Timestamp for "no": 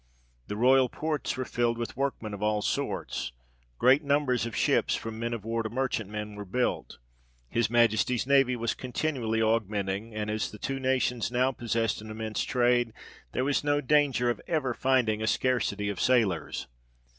13.63-13.79